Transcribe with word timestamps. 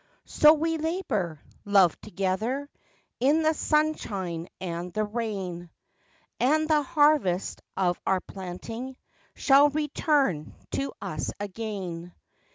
So 0.25 0.53
we 0.53 0.79
labor, 0.79 1.39
love 1.63 2.01
together, 2.01 2.67
In 3.19 3.43
the 3.43 3.53
sunshine 3.53 4.47
and 4.59 4.91
the 4.91 5.03
rain, 5.03 5.69
And 6.39 6.67
the 6.67 6.81
harvest 6.81 7.61
of 7.77 8.01
our 8.07 8.19
planting 8.19 8.97
Shall 9.35 9.69
return 9.69 10.55
to 10.71 10.91
us 11.03 11.29
again. 11.39 12.15